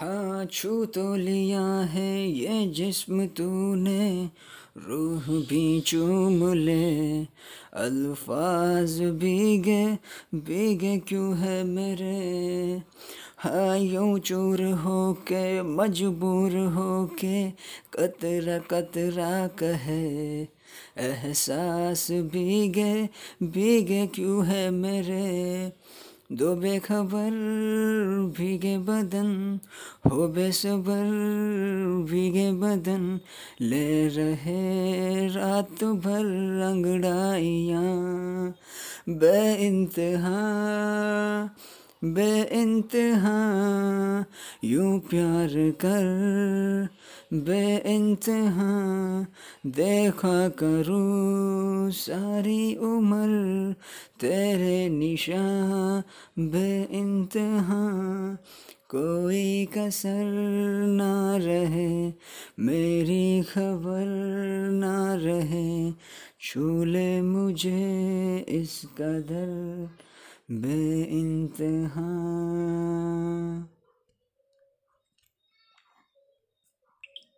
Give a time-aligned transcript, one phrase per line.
[0.00, 4.30] हाँ छू तो लिया है ये जिस्म तूने,
[4.78, 7.22] रूह भी चूम ले,
[7.74, 9.86] अल्फाज भीगे
[10.34, 12.82] भीगे क्यों है मेरे?
[13.38, 17.50] हाँ यूँ चूर हो के मजबूर हो के
[17.94, 20.42] कतरा कतरा कहे,
[20.98, 23.08] एहसास भीगे
[23.42, 25.72] भीगे क्यों है मेरे?
[26.32, 27.34] दो बेखबर
[28.38, 29.60] भीगे बदन,
[30.06, 31.04] हो बेसबर
[32.10, 33.20] भीगे बदन।
[33.60, 36.24] ले रहे रात भर
[36.60, 38.54] रंगड़ाइयाँ,
[39.08, 40.40] बे इंतहा
[42.14, 43.36] बे इंतहा
[44.64, 46.88] यूँ प्यार कर
[47.32, 48.72] बे इंतहा
[49.66, 53.74] देखा करूँ सारी उम्र
[54.20, 56.02] तेरे निशा
[56.38, 57.82] बे इंतहा
[58.88, 60.24] कोई कसर
[60.86, 62.12] ना रहे,
[62.60, 64.04] मेरी खबर
[64.72, 65.92] ना रहे
[66.40, 69.88] छूले मुझे इस कदर।
[70.50, 72.06] बे इंतहा